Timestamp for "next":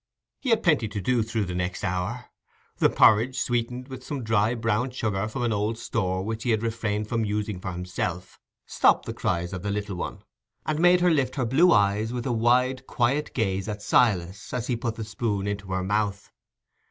1.53-1.83